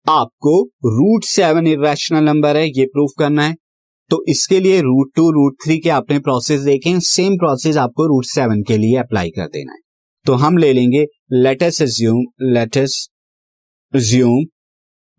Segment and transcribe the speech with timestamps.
[0.09, 3.57] आपको root seven irrational number है, ये प्रूफ करना है।
[4.11, 8.25] तो इसके लिए रूट टू रूट थ्री के आपने प्रोसेस देखे सेम प्रोसेस आपको रूट
[8.25, 9.79] सेवन के लिए अप्लाई कर देना है।
[10.27, 13.09] तो हम ले लेंगे let's assume let's
[13.97, 14.45] assume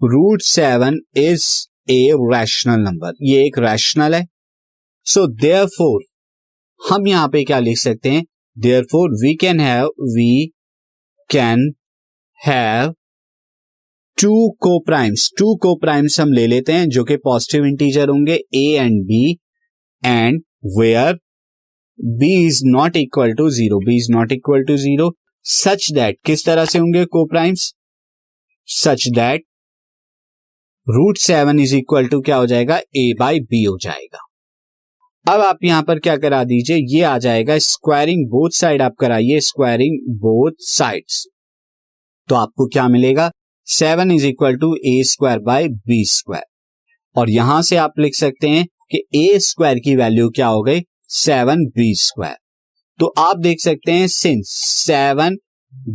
[0.03, 4.27] root seven is a rational number ये एक रैशनल है।
[5.05, 6.01] सो देयर फोर
[6.89, 8.25] हम यहाँ पे क्या लिख सकते हैं?
[8.91, 10.45] Therefore we can have we
[11.29, 11.71] can
[12.39, 12.93] have
[14.17, 14.49] two
[14.85, 19.31] coprimes two coprimes हम ले लेते हैं, जो कि पॉजिटिव इंटीजर होंगे A and B
[20.03, 20.41] and
[20.79, 21.13] where
[21.99, 25.11] B is not equal to zero B is not equal to zero
[25.45, 27.73] such that किस तरह से होंगे coprimes
[28.67, 29.43] such that
[30.87, 32.77] root seven is equal to क्या हो जाएगा?
[32.77, 34.26] ए बाई बी हो जाएगा.
[35.27, 36.77] अब आप यहाँ पर क्या करा दीजिए?
[36.89, 41.25] ये आ जाएगा स्क्वायरिंग बोथ साइड आप कराइए स्क्वायरिंग बोथ साइड्स
[42.29, 43.29] तो आपको क्या मिलेगा?
[43.67, 46.45] Seven is equal to A square by B square
[47.15, 50.81] और यहाँ से आप लिख सकते हैं कि ए स्क्वायर की वैल्यू क्या हो गई?
[51.09, 52.37] सेवन बी स्क्वायर
[52.99, 55.37] तो आप देख सकते हैं सिंस सेवन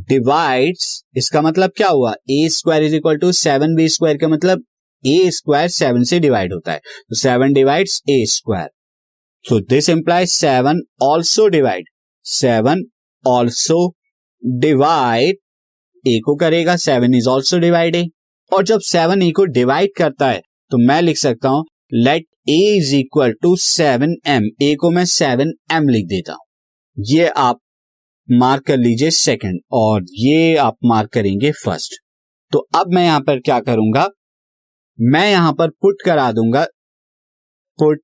[0.09, 0.77] डिवाइड
[1.17, 2.13] इसका मतलब क्या हुआ?
[2.31, 4.65] A square is equal to seven B square का मतलब
[5.05, 6.79] ए स्क्वायर सेवन से डिवाइड होता है.
[6.79, 8.71] तो seven divide A square
[9.45, 11.89] so this implies seven also divide
[12.27, 12.83] seven
[13.25, 13.79] also
[14.43, 15.37] divide
[16.05, 18.05] A को करेगा seven is also divide A
[18.53, 20.41] और जब सेवन ए को डिवाइड करता है
[20.71, 25.05] तो मैं लिख सकता हूँ let A is equal to seven M A को मैं
[25.05, 27.61] सेवन एम लिख देता हूँ। ये आप
[28.29, 32.01] मार्क कर लीजिए सेकंड और ये आप मार्क करेंगे फ़र्स्ट
[32.53, 34.09] तो अब मैं यहाँ पर क्या करूँगा?
[34.99, 36.65] मैं यहाँ पर पुट करा दूँगा
[37.79, 38.01] put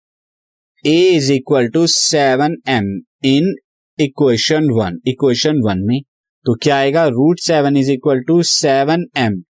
[0.85, 2.85] A is equal to seven M
[3.27, 3.55] in
[3.99, 6.01] equation one equation one में
[6.47, 7.07] तो क्या आएगा?
[7.07, 9.43] Root seven is equal to seven M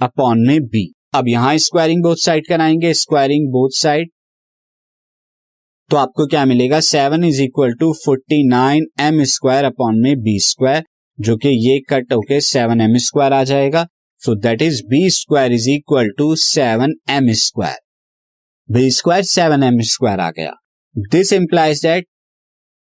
[0.00, 0.84] upon में बी
[1.14, 4.10] अब यहाँ स्क्वायरिंग बोथ साइड कराएँगे स्क्वायरिंग बोथ साइड
[5.90, 6.80] तो आपको क्या मिलेगा?
[6.80, 10.84] Seven is equal to forty nine M square upon में बी स्क्वायर
[11.18, 13.86] जो कि ये कट होके सेवन एम स्क्वायर आ जाएगा.
[14.22, 17.78] So that is B square is equal to seven M square
[18.68, 20.52] B square seven M square आ गया.
[20.98, 22.06] This implies that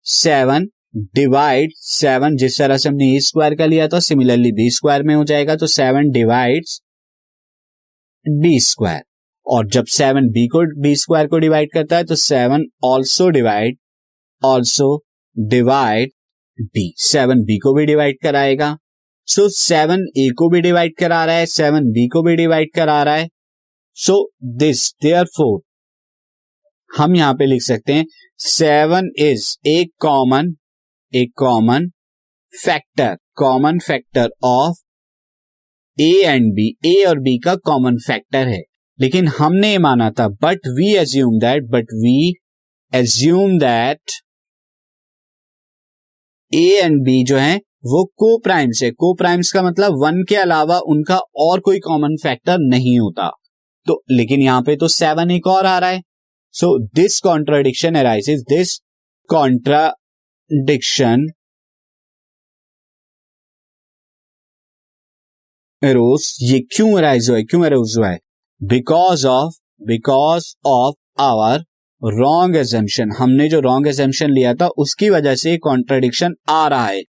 [0.04, 0.66] seven
[1.14, 5.14] divide seven जिस तरह से हमने ए स्क्वायर का लिया था सिमिलरली बी स्क्वायर में
[5.14, 6.64] हो जाएगा तो सेवन डिवाइड
[8.26, 9.02] बी स्क्वायर
[9.46, 13.78] और जब सेवन बी को बी स्क्वायर को डिवाइड करता है तो seven also divide
[14.42, 15.04] also
[15.36, 16.10] divide
[16.60, 18.76] B seven B को भी डिवाइड कराएगा।
[19.28, 23.02] सो सेवन ए को भी डिवाइड करा रहा है सेवन बी को भी डिवाइड करा
[23.02, 23.28] रहा है।
[23.94, 25.60] सो दिस देयर फोर
[26.98, 28.04] हम यहाँ पे लिख सकते हैं
[28.40, 30.54] seven is a common
[31.12, 31.88] a common
[32.54, 34.82] factor common factor of
[35.98, 38.60] A and B A और बी का कॉमन फैक्टर है।
[38.98, 42.32] लेकिन हमने ये माना था but we assume that but we
[42.92, 44.12] assume that
[46.52, 50.36] A and B जो है, वो को प्राइम्स है। को प्राइम्स का मतलब वन के
[50.36, 53.30] अलावा उनका और कोई कॉमन फैक्टर नहीं होता।
[53.86, 56.02] तो लेकिन यहाँ पे तो सेवन एक और आ रहा है।
[56.60, 58.70] So this contradiction arises this
[59.30, 61.26] contradiction
[65.84, 67.44] arose ये क्यों अराइज हुआ है?
[67.44, 68.18] क्यों अरोज हुआ है?
[68.62, 69.54] Because of
[69.86, 71.64] because of our
[72.02, 77.02] wrong assumption हमने जो रॉन्ग एजेंशन लिया था, उसकी वजह से कॉन्ट्राडिक्शन आ रहा है।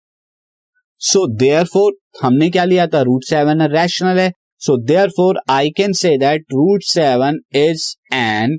[1.00, 3.00] सो देयर फोर हमने क्या लिया था?
[3.00, 4.76] रूट सेवन रैशनल है। So
[5.08, 8.58] therefore I can say that root seven is an